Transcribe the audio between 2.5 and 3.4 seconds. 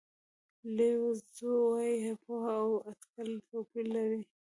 او اټکل